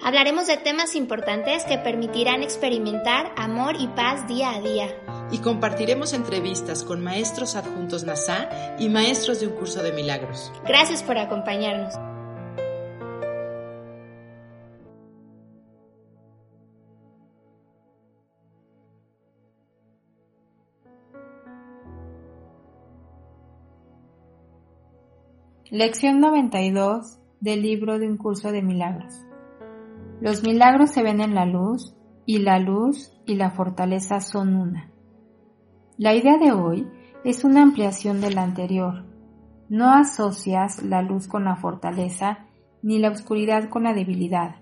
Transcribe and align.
Hablaremos 0.00 0.46
de 0.46 0.56
temas 0.56 0.94
importantes 0.94 1.64
que 1.64 1.76
permitirán 1.76 2.42
experimentar 2.42 3.32
amor 3.36 3.74
y 3.78 3.88
paz 3.88 4.28
día 4.28 4.54
a 4.54 4.60
día. 4.60 4.86
Y 5.32 5.38
compartiremos 5.38 6.12
entrevistas 6.12 6.84
con 6.84 7.02
maestros 7.02 7.56
adjuntos 7.56 8.04
NASA 8.04 8.48
y 8.78 8.88
maestros 8.88 9.40
de 9.40 9.48
un 9.48 9.54
curso 9.54 9.82
de 9.82 9.92
milagros. 9.92 10.52
Gracias 10.64 11.02
por 11.02 11.18
acompañarnos. 11.18 11.94
Lección 25.70 26.20
92 26.20 27.18
del 27.40 27.62
libro 27.62 27.98
de 27.98 28.08
un 28.08 28.16
curso 28.16 28.52
de 28.52 28.62
milagros. 28.62 29.27
Los 30.20 30.42
milagros 30.42 30.90
se 30.90 31.02
ven 31.02 31.20
en 31.20 31.34
la 31.34 31.46
luz 31.46 31.94
y 32.26 32.38
la 32.38 32.58
luz 32.58 33.12
y 33.24 33.36
la 33.36 33.50
fortaleza 33.50 34.20
son 34.20 34.56
una. 34.56 34.90
La 35.96 36.14
idea 36.14 36.38
de 36.38 36.52
hoy 36.52 36.88
es 37.24 37.44
una 37.44 37.62
ampliación 37.62 38.20
de 38.20 38.32
la 38.32 38.42
anterior. 38.42 39.04
No 39.68 39.92
asocias 39.92 40.82
la 40.82 41.02
luz 41.02 41.28
con 41.28 41.44
la 41.44 41.56
fortaleza 41.56 42.46
ni 42.82 42.98
la 42.98 43.10
oscuridad 43.10 43.68
con 43.68 43.84
la 43.84 43.94
debilidad. 43.94 44.56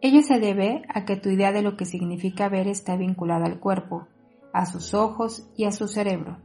Ello 0.00 0.22
se 0.22 0.40
debe 0.40 0.82
a 0.92 1.04
que 1.04 1.16
tu 1.16 1.28
idea 1.28 1.52
de 1.52 1.62
lo 1.62 1.76
que 1.76 1.84
significa 1.84 2.48
ver 2.48 2.66
está 2.66 2.96
vinculada 2.96 3.46
al 3.46 3.60
cuerpo, 3.60 4.08
a 4.52 4.66
sus 4.66 4.94
ojos 4.94 5.48
y 5.56 5.64
a 5.64 5.70
su 5.70 5.86
cerebro. 5.86 6.38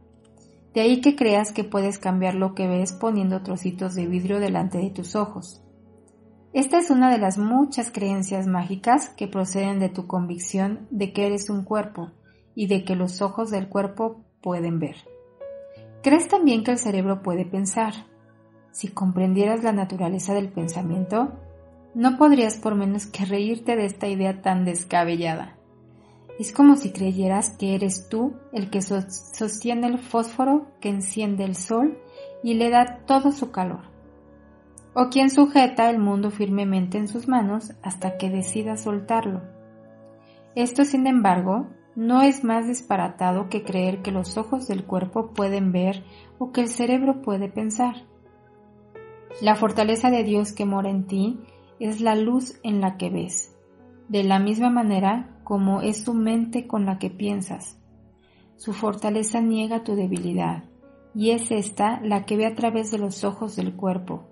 De 0.75 0.81
ahí 0.81 1.01
que 1.01 1.15
creas 1.15 1.51
que 1.51 1.63
puedes 1.63 1.97
cambiar 1.97 2.35
lo 2.35 2.53
que 2.53 2.67
ves 2.67 2.93
poniendo 2.93 3.41
trocitos 3.41 3.95
de 3.95 4.05
vidrio 4.05 4.39
delante 4.39 4.77
de 4.77 4.91
tus 4.91 5.15
ojos. 5.15 5.63
Esta 6.53 6.77
es 6.77 6.89
una 6.89 7.11
de 7.11 7.17
las 7.17 7.37
muchas 7.37 7.91
creencias 7.91 8.47
mágicas 8.47 9.09
que 9.09 9.27
proceden 9.27 9.79
de 9.79 9.89
tu 9.89 10.07
convicción 10.07 10.87
de 10.91 11.11
que 11.11 11.27
eres 11.27 11.49
un 11.49 11.63
cuerpo 11.63 12.11
y 12.55 12.67
de 12.67 12.85
que 12.85 12.95
los 12.95 13.21
ojos 13.21 13.51
del 13.51 13.67
cuerpo 13.67 14.23
pueden 14.41 14.79
ver. 14.79 14.95
¿Crees 16.01 16.29
también 16.29 16.63
que 16.63 16.71
el 16.71 16.77
cerebro 16.77 17.21
puede 17.21 17.45
pensar? 17.45 17.93
Si 18.71 18.87
comprendieras 18.87 19.61
la 19.63 19.73
naturaleza 19.73 20.33
del 20.33 20.49
pensamiento, 20.49 21.33
no 21.93 22.17
podrías 22.17 22.55
por 22.55 22.75
menos 22.75 23.07
que 23.07 23.25
reírte 23.25 23.75
de 23.75 23.85
esta 23.85 24.07
idea 24.07 24.41
tan 24.41 24.63
descabellada. 24.63 25.57
Es 26.39 26.53
como 26.53 26.77
si 26.77 26.91
creyeras 26.91 27.49
que 27.49 27.75
eres 27.75 28.07
tú 28.07 28.35
el 28.53 28.69
que 28.69 28.81
sostiene 28.81 29.87
el 29.87 29.99
fósforo 29.99 30.67
que 30.79 30.89
enciende 30.89 31.43
el 31.43 31.55
sol 31.55 31.97
y 32.41 32.53
le 32.53 32.69
da 32.69 32.99
todo 33.05 33.31
su 33.31 33.51
calor 33.51 33.96
o 34.99 35.09
quien 35.09 35.29
sujeta 35.29 35.91
el 35.91 35.99
mundo 35.99 36.31
firmemente 36.31 36.97
en 36.97 37.07
sus 37.07 37.27
manos 37.27 37.71
hasta 37.83 38.17
que 38.17 38.31
decida 38.31 38.77
soltarlo. 38.77 39.43
Esto, 40.55 40.85
sin 40.85 41.05
embargo, 41.05 41.67
no 41.95 42.23
es 42.23 42.43
más 42.43 42.65
disparatado 42.65 43.47
que 43.47 43.63
creer 43.63 44.01
que 44.01 44.11
los 44.11 44.39
ojos 44.39 44.67
del 44.67 44.85
cuerpo 44.85 45.33
pueden 45.33 45.71
ver 45.71 46.03
o 46.39 46.51
que 46.51 46.61
el 46.61 46.69
cerebro 46.69 47.21
puede 47.21 47.47
pensar. 47.47 48.07
La 49.39 49.53
fortaleza 49.53 50.09
de 50.09 50.23
Dios 50.23 50.51
que 50.51 50.65
mora 50.65 50.89
en 50.89 51.05
ti 51.05 51.41
es 51.79 52.01
la 52.01 52.15
luz 52.15 52.59
en 52.63 52.81
la 52.81 52.97
que 52.97 53.11
ves, 53.11 53.55
de 54.09 54.23
la 54.23 54.39
misma 54.39 54.71
manera 54.71 55.39
como 55.43 55.83
es 55.83 56.05
tu 56.05 56.15
mente 56.15 56.65
con 56.65 56.87
la 56.87 56.97
que 56.97 57.11
piensas. 57.11 57.79
Su 58.55 58.73
fortaleza 58.73 59.41
niega 59.41 59.83
tu 59.83 59.95
debilidad, 59.95 60.63
y 61.13 61.29
es 61.29 61.51
esta 61.51 62.01
la 62.01 62.25
que 62.25 62.35
ve 62.35 62.47
a 62.47 62.55
través 62.55 62.89
de 62.89 62.97
los 62.97 63.23
ojos 63.23 63.55
del 63.55 63.75
cuerpo, 63.75 64.27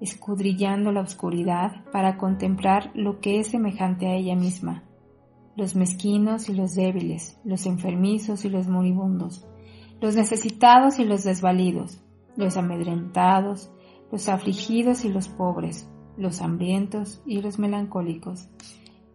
escudrillando 0.00 0.92
la 0.92 1.02
oscuridad 1.02 1.84
para 1.92 2.16
contemplar 2.16 2.90
lo 2.94 3.20
que 3.20 3.38
es 3.40 3.48
semejante 3.48 4.06
a 4.06 4.14
ella 4.14 4.34
misma, 4.34 4.84
los 5.56 5.76
mezquinos 5.76 6.48
y 6.48 6.54
los 6.54 6.74
débiles, 6.74 7.38
los 7.44 7.66
enfermizos 7.66 8.44
y 8.44 8.48
los 8.48 8.68
moribundos, 8.68 9.46
los 10.00 10.16
necesitados 10.16 10.98
y 10.98 11.04
los 11.04 11.24
desvalidos, 11.24 12.02
los 12.36 12.56
amedrentados, 12.56 13.70
los 14.10 14.28
afligidos 14.28 15.04
y 15.04 15.10
los 15.10 15.28
pobres, 15.28 15.88
los 16.16 16.40
hambrientos 16.40 17.22
y 17.26 17.40
los 17.42 17.58
melancólicos. 17.58 18.48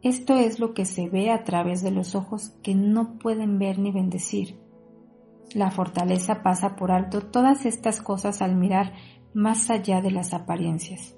Esto 0.03 0.35
es 0.35 0.59
lo 0.59 0.74
que 0.74 0.85
se 0.85 1.09
ve 1.09 1.31
a 1.31 1.44
través 1.44 1.81
de 1.81 1.91
los 1.91 2.13
ojos 2.13 2.53
que 2.62 2.75
no 2.75 3.18
pueden 3.18 3.57
ver 3.57 3.79
ni 3.79 3.91
bendecir. 3.91 4.59
La 5.53 5.72
fortaleza 5.72 6.44
pasa 6.44 6.75
por 6.75 6.91
alto 6.91 7.22
todas 7.22 7.66
estas 7.66 8.01
cosas 8.01 8.41
al 8.41 8.56
mirar 8.56 8.94
más 9.35 9.69
allá 9.69 10.01
de 10.01 10.12
las 10.12 10.34
apariencias. 10.34 11.18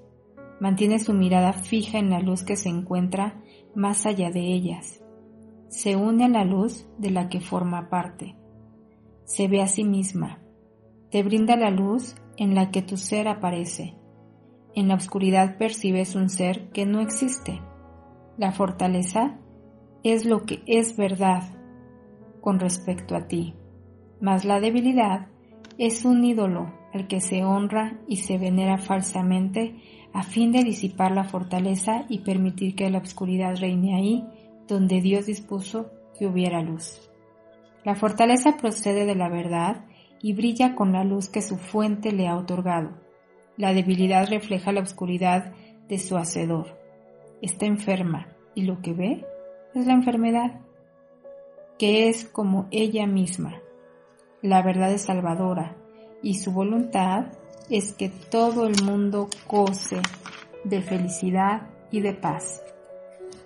Mantiene 0.60 0.98
su 0.98 1.14
mirada 1.14 1.52
fija 1.52 1.98
en 1.98 2.10
la 2.10 2.18
luz 2.18 2.42
que 2.42 2.56
se 2.56 2.68
encuentra 2.68 3.40
más 3.76 4.06
allá 4.06 4.32
de 4.32 4.40
ellas. 4.40 5.04
Se 5.68 5.94
une 5.94 6.24
a 6.24 6.28
la 6.28 6.44
luz 6.44 6.88
de 6.98 7.10
la 7.10 7.28
que 7.28 7.40
forma 7.40 7.88
parte. 7.88 8.34
Se 9.24 9.46
ve 9.46 9.62
a 9.62 9.68
sí 9.68 9.84
misma. 9.84 10.40
Te 11.12 11.22
brinda 11.22 11.54
la 11.54 11.70
luz 11.70 12.16
en 12.36 12.56
la 12.56 12.72
que 12.72 12.82
tu 12.82 12.96
ser 12.96 13.28
aparece. 13.28 13.94
En 14.74 14.88
la 14.88 14.96
oscuridad 14.96 15.56
percibes 15.56 16.16
un 16.16 16.28
ser 16.28 16.70
que 16.70 16.86
no 16.86 17.00
existe. 17.00 17.62
La 18.36 18.50
fortaleza 18.50 19.38
es 20.02 20.24
lo 20.24 20.44
que 20.44 20.64
es 20.66 20.96
verdad 20.96 21.44
con 22.40 22.58
respecto 22.58 23.14
a 23.14 23.28
ti, 23.28 23.54
mas 24.20 24.44
la 24.44 24.58
debilidad 24.58 25.28
es 25.76 26.04
un 26.04 26.24
ídolo 26.24 26.77
al 26.98 27.06
que 27.06 27.20
se 27.20 27.44
honra 27.44 27.96
y 28.08 28.16
se 28.16 28.38
venera 28.38 28.76
falsamente 28.76 29.76
a 30.12 30.24
fin 30.24 30.50
de 30.50 30.64
disipar 30.64 31.12
la 31.12 31.24
fortaleza 31.24 32.04
y 32.08 32.20
permitir 32.20 32.74
que 32.74 32.90
la 32.90 32.98
oscuridad 32.98 33.56
reine 33.56 33.94
ahí 33.94 34.26
donde 34.66 35.00
Dios 35.00 35.26
dispuso 35.26 35.90
que 36.18 36.26
hubiera 36.26 36.60
luz. 36.60 37.08
La 37.84 37.94
fortaleza 37.94 38.56
procede 38.56 39.06
de 39.06 39.14
la 39.14 39.28
verdad 39.28 39.84
y 40.20 40.34
brilla 40.34 40.74
con 40.74 40.92
la 40.92 41.04
luz 41.04 41.28
que 41.28 41.40
su 41.40 41.56
fuente 41.56 42.10
le 42.10 42.26
ha 42.26 42.36
otorgado. 42.36 42.90
La 43.56 43.72
debilidad 43.72 44.28
refleja 44.28 44.72
la 44.72 44.80
oscuridad 44.80 45.52
de 45.88 45.98
su 45.98 46.16
hacedor. 46.16 46.78
Está 47.40 47.66
enferma 47.66 48.26
y 48.54 48.62
lo 48.62 48.80
que 48.82 48.92
ve 48.92 49.24
es 49.74 49.86
la 49.86 49.92
enfermedad, 49.92 50.60
que 51.78 52.08
es 52.08 52.24
como 52.24 52.66
ella 52.72 53.06
misma. 53.06 53.60
La 54.42 54.62
verdad 54.62 54.92
es 54.92 55.02
salvadora, 55.02 55.76
y 56.22 56.34
su 56.34 56.52
voluntad 56.52 57.26
es 57.70 57.92
que 57.92 58.08
todo 58.08 58.66
el 58.66 58.82
mundo 58.84 59.28
goce 59.46 60.00
de 60.64 60.82
felicidad 60.82 61.68
y 61.90 62.00
de 62.00 62.14
paz. 62.14 62.62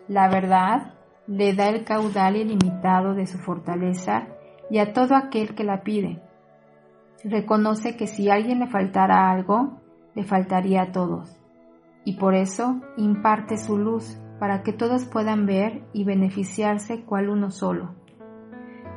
La 0.09 0.29
verdad 0.29 0.95
le 1.27 1.55
da 1.55 1.69
el 1.69 1.85
caudal 1.85 2.37
ilimitado 2.37 3.15
de 3.15 3.27
su 3.27 3.39
fortaleza 3.39 4.27
y 4.71 4.79
a 4.79 4.93
todo 4.93 5.17
aquel 5.17 5.55
que 5.55 5.65
la 5.65 5.83
pide. 5.83 6.21
Reconoce 7.25 7.97
que 7.97 8.07
si 8.07 8.29
a 8.29 8.35
alguien 8.35 8.59
le 8.59 8.67
faltara 8.67 9.31
algo, 9.31 9.81
le 10.15 10.25
faltaría 10.25 10.83
a 10.83 10.93
todos, 10.93 11.41
y 12.05 12.17
por 12.17 12.35
eso 12.35 12.81
imparte 12.97 13.57
su 13.57 13.79
luz 13.79 14.19
para 14.39 14.63
que 14.63 14.73
todos 14.73 15.05
puedan 15.05 15.47
ver 15.47 15.85
y 15.93 16.05
beneficiarse 16.05 17.05
cual 17.05 17.29
uno 17.29 17.51
solo. 17.51 17.95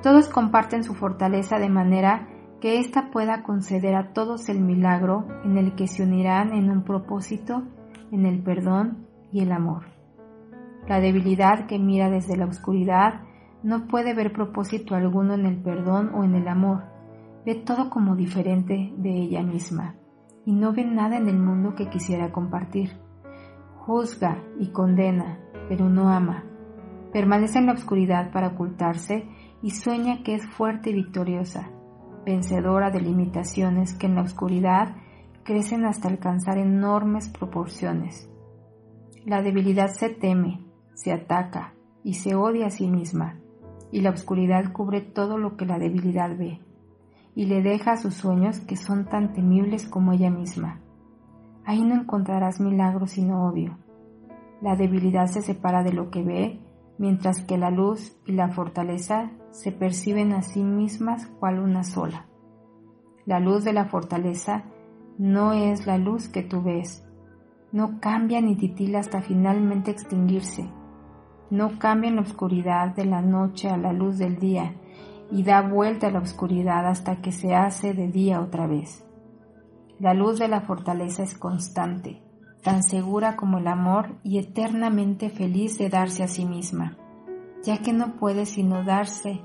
Todos 0.02 0.28
comparten 0.28 0.84
su 0.84 0.96
fortaleza 0.96 1.60
de 1.60 1.70
manera 1.70 2.28
que 2.62 2.80
ésta 2.80 3.12
pueda 3.12 3.44
conceder 3.44 3.96
a 3.96 4.14
todos 4.14 4.50
el 4.50 4.62
milagro 4.62 5.26
en 5.44 5.58
el 5.58 5.76
que 5.76 5.88
se 5.88 6.04
unirán 6.04 6.54
en 6.54 6.70
un 6.70 6.84
propósito, 6.84 7.64
en 8.12 8.26
el 8.26 8.42
perdón 8.42 9.08
y 9.32 9.42
el 9.42 9.52
amor. 9.52 9.84
La 10.88 11.00
debilidad 11.00 11.68
que 11.68 11.80
mira 11.80 12.10
desde 12.10 12.38
la 12.38 12.46
oscuridad 12.46 13.22
no 13.64 13.88
puede 13.88 14.14
ver 14.14 14.32
propósito 14.32 14.96
alguno 14.96 15.34
en 15.34 15.46
el 15.46 15.62
perdón 15.62 16.12
o 16.14 16.24
en 16.24 16.36
el 16.36 16.48
amor, 16.48 16.84
ve 17.46 17.56
todo 17.56 17.90
como 17.90 18.16
diferente 18.16 18.94
de 18.98 19.10
ella 19.10 19.42
misma 19.44 19.96
y 20.46 20.54
no 20.54 20.74
ve 20.74 20.86
nada 20.86 21.18
en 21.18 21.28
el 21.28 21.38
mundo 21.38 21.74
que 21.76 21.90
quisiera 21.90 22.32
compartir. 22.32 22.92
Juzga 23.78 24.44
y 24.60 24.68
condena, 24.68 25.40
pero 25.68 25.90
no 25.90 26.10
ama. 26.10 26.44
Permanece 27.12 27.60
en 27.60 27.68
la 27.68 27.74
oscuridad 27.74 28.32
para 28.32 28.50
ocultarse 28.50 29.28
y 29.62 29.72
sueña 29.72 30.22
que 30.24 30.36
es 30.36 30.46
fuerte 30.46 30.92
y 30.92 30.94
victoriosa 30.94 31.72
vencedora 32.26 32.90
de 32.90 33.02
limitaciones 33.02 33.94
que 33.94 34.08
en 34.08 34.16
la 34.16 34.22
oscuridad 34.24 34.96
crecen 35.44 35.86
hasta 35.86 36.08
alcanzar 36.08 36.58
enormes 36.58 37.30
proporciones. 37.30 38.30
La 39.26 39.42
debilidad 39.42 39.90
se 39.90 40.10
teme, 40.10 40.66
se 40.96 41.14
ataca 41.14 41.74
y 42.04 42.16
se 42.16 42.36
odia 42.36 42.68
a 42.68 42.72
sí 42.72 42.88
misma, 42.88 43.40
y 43.92 44.02
la 44.02 44.10
oscuridad 44.10 44.72
cubre 44.74 45.02
todo 45.02 45.38
lo 45.38 45.56
que 45.56 45.66
la 45.66 45.78
debilidad 45.80 46.36
ve. 46.38 46.62
y 47.38 47.48
le 47.48 47.62
deja 47.62 47.98
sus 47.98 48.14
sueños 48.14 48.62
que 48.62 48.78
son 48.78 49.06
tan 49.06 49.34
temibles 49.34 49.86
como 49.86 50.14
ella 50.14 50.30
misma. 50.30 50.80
Ahí 51.66 51.84
no 51.84 51.96
encontrarás 51.96 52.62
milagro 52.62 53.08
sino 53.08 53.46
odio. 53.46 53.78
La 54.62 54.78
debilidad 54.78 55.28
se 55.28 55.42
separa 55.42 55.84
de 55.84 55.92
lo 55.92 56.10
que 56.12 56.24
ve, 56.24 56.62
mientras 56.98 57.44
que 57.44 57.58
la 57.58 57.70
luz 57.70 58.18
y 58.26 58.34
la 58.34 58.50
fortaleza 58.50 59.32
se 59.52 59.72
perciben 59.72 60.34
a 60.34 60.42
sí 60.42 60.64
mismas 60.64 61.28
cual 61.28 61.60
una 61.60 61.84
sola. 61.84 62.28
La 63.26 63.40
luz 63.40 63.64
de 63.64 63.74
la 63.74 63.86
fortaleza 63.86 64.66
no 65.18 65.54
es 65.54 65.88
la 65.88 65.98
luz 65.98 66.28
que 66.28 66.44
tú 66.44 66.62
ves, 66.62 67.06
no 67.72 68.00
cambia 68.00 68.42
ni 68.42 68.56
titila 68.56 69.00
hasta 69.00 69.22
finalmente 69.22 69.92
extinguirse, 69.92 70.70
no 71.50 71.78
cambia 71.80 72.10
en 72.10 72.18
la 72.18 72.22
oscuridad 72.22 72.96
de 72.96 73.06
la 73.06 73.22
noche 73.22 73.70
a 73.70 73.78
la 73.78 73.94
luz 73.94 74.18
del 74.18 74.40
día 74.40 74.76
y 75.32 75.44
da 75.44 75.62
vuelta 75.62 76.08
a 76.08 76.12
la 76.12 76.20
oscuridad 76.20 76.88
hasta 76.88 77.22
que 77.22 77.32
se 77.32 77.56
hace 77.56 77.94
de 77.94 78.08
día 78.08 78.42
otra 78.42 78.68
vez. 78.68 79.06
La 80.00 80.14
luz 80.14 80.40
de 80.40 80.48
la 80.48 80.62
fortaleza 80.62 81.24
es 81.24 81.38
constante, 81.38 82.22
tan 82.66 82.82
segura 82.82 83.36
como 83.36 83.60
el 83.60 83.68
amor 83.68 84.16
y 84.24 84.40
eternamente 84.40 85.30
feliz 85.30 85.78
de 85.78 85.88
darse 85.88 86.24
a 86.24 86.28
sí 86.28 86.46
misma, 86.46 86.98
ya 87.64 87.78
que 87.78 87.94
no 87.94 88.16
puede 88.16 88.48
sino 88.48 88.84
darse 88.84 89.40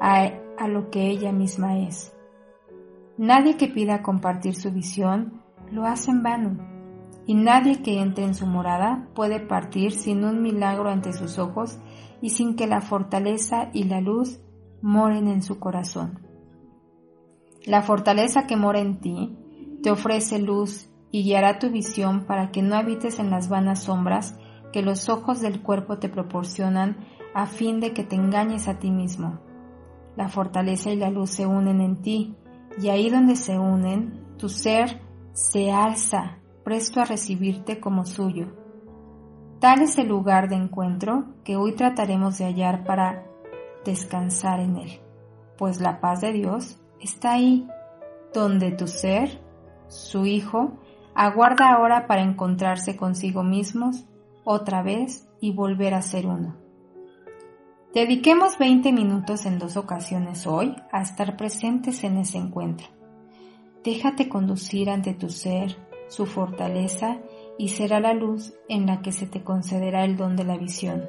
a, 0.00 0.30
a 0.56 0.66
lo 0.66 0.88
que 0.88 1.10
ella 1.10 1.32
misma 1.32 1.80
es. 1.80 2.16
Nadie 3.18 3.58
que 3.58 3.68
pida 3.68 4.02
compartir 4.02 4.56
su 4.56 4.72
visión 4.72 5.42
lo 5.70 5.84
hace 5.84 6.12
en 6.12 6.22
vano, 6.22 6.56
y 7.26 7.34
nadie 7.34 7.82
que 7.82 8.00
entre 8.00 8.24
en 8.24 8.34
su 8.34 8.46
morada 8.46 9.06
puede 9.14 9.38
partir 9.38 9.92
sin 9.92 10.24
un 10.24 10.40
milagro 10.40 10.88
ante 10.88 11.12
sus 11.12 11.38
ojos 11.38 11.78
y 12.22 12.30
sin 12.30 12.56
que 12.56 12.66
la 12.66 12.80
fortaleza 12.80 13.68
y 13.74 13.84
la 13.84 14.00
luz 14.00 14.40
moren 14.80 15.28
en 15.28 15.42
su 15.42 15.58
corazón. 15.58 16.20
La 17.66 17.82
fortaleza 17.82 18.46
que 18.46 18.56
mora 18.56 18.80
en 18.80 18.98
ti 19.00 19.36
te 19.82 19.90
ofrece 19.90 20.38
luz 20.38 20.88
y 21.14 21.22
guiará 21.22 21.60
tu 21.60 21.70
visión 21.70 22.24
para 22.24 22.50
que 22.50 22.60
no 22.60 22.74
habites 22.74 23.20
en 23.20 23.30
las 23.30 23.48
vanas 23.48 23.84
sombras 23.84 24.36
que 24.72 24.82
los 24.82 25.08
ojos 25.08 25.40
del 25.40 25.62
cuerpo 25.62 25.98
te 25.98 26.08
proporcionan 26.08 26.96
a 27.34 27.46
fin 27.46 27.78
de 27.78 27.92
que 27.92 28.02
te 28.02 28.16
engañes 28.16 28.66
a 28.66 28.80
ti 28.80 28.90
mismo. 28.90 29.38
La 30.16 30.28
fortaleza 30.28 30.90
y 30.90 30.96
la 30.96 31.10
luz 31.10 31.30
se 31.30 31.46
unen 31.46 31.80
en 31.80 32.02
ti, 32.02 32.34
y 32.82 32.88
ahí 32.88 33.10
donde 33.10 33.36
se 33.36 33.60
unen, 33.60 34.24
tu 34.38 34.48
ser 34.48 35.02
se 35.30 35.70
alza, 35.70 36.38
presto 36.64 37.00
a 37.00 37.04
recibirte 37.04 37.78
como 37.78 38.06
suyo. 38.06 38.48
Tal 39.60 39.82
es 39.82 39.96
el 39.98 40.08
lugar 40.08 40.48
de 40.48 40.56
encuentro 40.56 41.26
que 41.44 41.54
hoy 41.54 41.76
trataremos 41.76 42.38
de 42.38 42.46
hallar 42.46 42.82
para 42.82 43.24
descansar 43.84 44.58
en 44.58 44.78
él, 44.78 45.00
pues 45.58 45.80
la 45.80 46.00
paz 46.00 46.22
de 46.22 46.32
Dios 46.32 46.80
está 46.98 47.34
ahí, 47.34 47.68
donde 48.34 48.72
tu 48.72 48.88
ser, 48.88 49.40
su 49.86 50.26
Hijo, 50.26 50.80
aguarda 51.14 51.70
ahora 51.70 52.06
para 52.06 52.22
encontrarse 52.22 52.96
consigo 52.96 53.42
mismos 53.42 54.04
otra 54.44 54.82
vez 54.82 55.28
y 55.40 55.52
volver 55.52 55.94
a 55.94 56.02
ser 56.02 56.26
uno. 56.26 56.56
Dediquemos 57.94 58.58
20 58.58 58.92
minutos 58.92 59.46
en 59.46 59.58
dos 59.58 59.76
ocasiones 59.76 60.46
hoy 60.46 60.74
a 60.90 61.00
estar 61.00 61.36
presentes 61.36 62.02
en 62.02 62.18
ese 62.18 62.38
encuentro. 62.38 62.88
Déjate 63.84 64.28
conducir 64.28 64.90
ante 64.90 65.14
tu 65.14 65.30
ser, 65.30 65.76
su 66.08 66.26
fortaleza 66.26 67.18
y 67.58 67.68
será 67.68 68.00
la 68.00 68.12
luz 68.12 68.54
en 68.68 68.86
la 68.86 69.00
que 69.00 69.12
se 69.12 69.26
te 69.26 69.44
concederá 69.44 70.04
el 70.04 70.16
don 70.16 70.36
de 70.36 70.44
la 70.44 70.56
visión. 70.56 71.04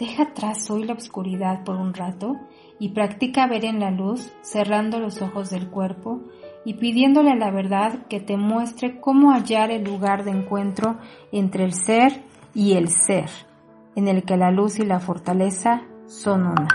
Deja 0.00 0.22
atrás 0.22 0.70
hoy 0.70 0.84
la 0.84 0.94
oscuridad 0.94 1.62
por 1.62 1.76
un 1.76 1.92
rato 1.92 2.38
y 2.78 2.94
practica 2.94 3.46
ver 3.46 3.66
en 3.66 3.80
la 3.80 3.90
luz, 3.90 4.32
cerrando 4.40 4.98
los 4.98 5.20
ojos 5.20 5.50
del 5.50 5.68
cuerpo 5.68 6.22
y 6.64 6.78
pidiéndole 6.78 7.32
a 7.32 7.36
la 7.36 7.50
verdad 7.50 8.06
que 8.08 8.18
te 8.18 8.38
muestre 8.38 8.98
cómo 8.98 9.30
hallar 9.30 9.70
el 9.70 9.84
lugar 9.84 10.24
de 10.24 10.30
encuentro 10.30 10.96
entre 11.32 11.64
el 11.64 11.74
ser 11.74 12.24
y 12.54 12.78
el 12.78 12.88
ser, 12.88 13.28
en 13.94 14.08
el 14.08 14.24
que 14.24 14.38
la 14.38 14.50
luz 14.50 14.78
y 14.78 14.86
la 14.86 15.00
fortaleza 15.00 15.82
son 16.06 16.46
una. 16.46 16.68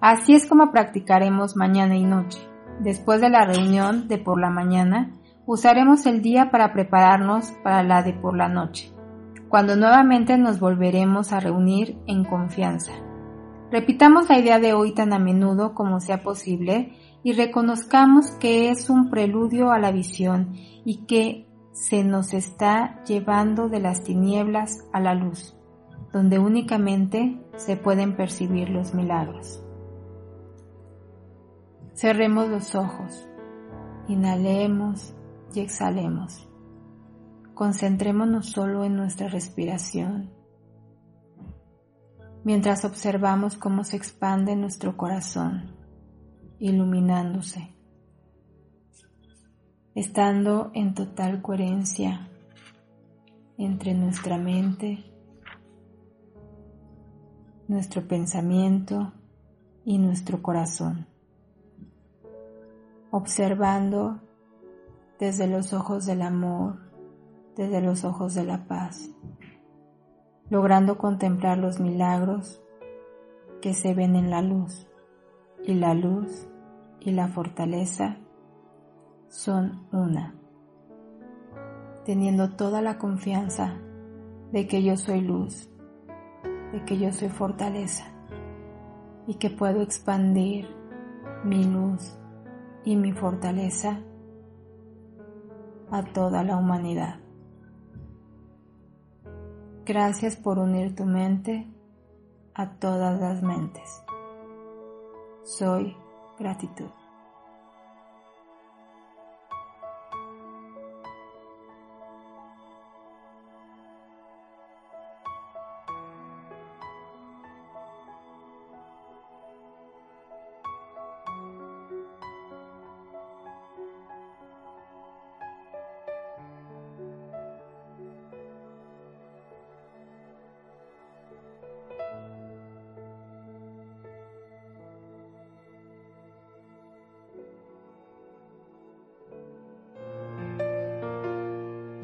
Así 0.00 0.34
es 0.34 0.46
como 0.46 0.72
practicaremos 0.72 1.54
mañana 1.54 1.96
y 1.96 2.04
noche. 2.04 2.40
Después 2.80 3.20
de 3.20 3.28
la 3.28 3.44
reunión 3.44 4.08
de 4.08 4.16
por 4.16 4.40
la 4.40 4.48
mañana, 4.48 5.12
usaremos 5.44 6.06
el 6.06 6.22
día 6.22 6.50
para 6.50 6.72
prepararnos 6.72 7.52
para 7.62 7.82
la 7.82 8.02
de 8.02 8.14
por 8.14 8.34
la 8.34 8.48
noche, 8.48 8.90
cuando 9.48 9.76
nuevamente 9.76 10.36
nos 10.38 10.58
volveremos 10.58 11.32
a 11.32 11.40
reunir 11.40 11.98
en 12.06 12.24
confianza. 12.24 12.92
Repitamos 13.70 14.28
la 14.28 14.38
idea 14.38 14.58
de 14.58 14.74
hoy 14.74 14.92
tan 14.92 15.12
a 15.12 15.18
menudo 15.18 15.74
como 15.74 16.00
sea 16.00 16.22
posible 16.22 16.92
y 17.22 17.32
reconozcamos 17.32 18.30
que 18.32 18.70
es 18.70 18.88
un 18.88 19.10
preludio 19.10 19.72
a 19.72 19.78
la 19.78 19.90
visión 19.90 20.52
y 20.84 21.06
que 21.06 21.48
se 21.72 22.04
nos 22.04 22.32
está 22.32 23.02
llevando 23.04 23.68
de 23.68 23.80
las 23.80 24.02
tinieblas 24.04 24.86
a 24.92 25.00
la 25.00 25.14
luz, 25.14 25.56
donde 26.12 26.38
únicamente 26.38 27.38
se 27.56 27.76
pueden 27.76 28.16
percibir 28.16 28.70
los 28.70 28.94
milagros. 28.94 29.62
Cerremos 31.94 32.48
los 32.48 32.74
ojos, 32.74 33.28
inhalemos 34.08 35.14
y 35.54 35.60
exhalemos. 35.60 36.48
Concentrémonos 37.56 38.50
solo 38.50 38.84
en 38.84 38.96
nuestra 38.96 39.28
respiración, 39.28 40.30
mientras 42.44 42.84
observamos 42.84 43.56
cómo 43.56 43.82
se 43.82 43.96
expande 43.96 44.54
nuestro 44.54 44.98
corazón 44.98 45.74
iluminándose, 46.58 47.74
estando 49.94 50.70
en 50.74 50.92
total 50.92 51.40
coherencia 51.40 52.28
entre 53.56 53.94
nuestra 53.94 54.36
mente, 54.36 55.02
nuestro 57.68 58.06
pensamiento 58.06 59.14
y 59.82 59.96
nuestro 59.96 60.42
corazón, 60.42 61.06
observando 63.10 64.20
desde 65.18 65.46
los 65.46 65.72
ojos 65.72 66.04
del 66.04 66.20
amor, 66.20 66.84
desde 67.56 67.80
los 67.80 68.04
ojos 68.04 68.34
de 68.34 68.44
la 68.44 68.66
paz, 68.66 69.10
logrando 70.50 70.98
contemplar 70.98 71.58
los 71.58 71.80
milagros 71.80 72.62
que 73.60 73.72
se 73.72 73.94
ven 73.94 74.14
en 74.14 74.30
la 74.30 74.42
luz 74.42 74.86
y 75.64 75.74
la 75.74 75.94
luz 75.94 76.46
y 77.00 77.12
la 77.12 77.28
fortaleza 77.28 78.18
son 79.28 79.86
una, 79.90 80.34
teniendo 82.04 82.50
toda 82.50 82.82
la 82.82 82.98
confianza 82.98 83.74
de 84.52 84.66
que 84.66 84.82
yo 84.82 84.96
soy 84.96 85.20
luz, 85.22 85.70
de 86.72 86.84
que 86.84 86.98
yo 86.98 87.12
soy 87.12 87.28
fortaleza 87.28 88.04
y 89.26 89.34
que 89.34 89.50
puedo 89.50 89.82
expandir 89.82 90.68
mi 91.44 91.64
luz 91.64 92.18
y 92.84 92.96
mi 92.96 93.12
fortaleza 93.12 94.00
a 95.90 96.02
toda 96.02 96.44
la 96.44 96.56
humanidad. 96.56 97.25
Gracias 99.86 100.34
por 100.34 100.58
unir 100.58 100.96
tu 100.96 101.04
mente 101.04 101.64
a 102.54 102.70
todas 102.80 103.20
las 103.20 103.40
mentes. 103.40 104.02
Soy 105.44 105.96
gratitud. 106.36 106.90